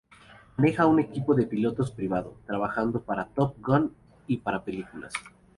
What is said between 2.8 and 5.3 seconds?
para Top Gun y para películas.